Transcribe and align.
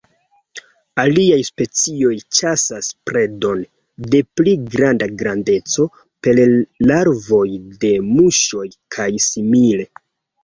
Aliaj 1.01 1.35
specioj 1.49 2.13
ĉasas 2.37 2.87
predon 3.09 3.59
de 4.15 4.21
pli 4.39 4.53
granda 4.75 5.07
grandeco: 5.19 5.85
per 6.29 6.41
larvoj 6.93 7.45
de 7.85 7.93
muŝoj 8.07 8.65
kaj 8.97 9.09
simile. 9.27 9.87